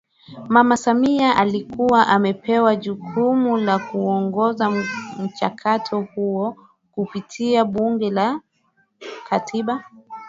[0.49, 4.69] Mama Samia alikuwa amepewa jukumu la kuongoza
[5.23, 6.55] mchakato huo
[6.91, 8.41] kupitia Bunge la
[9.29, 9.83] Katiba